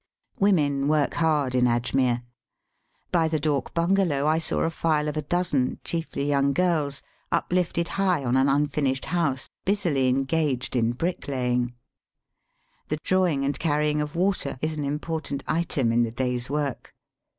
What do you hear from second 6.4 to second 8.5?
girls, uplifted high on an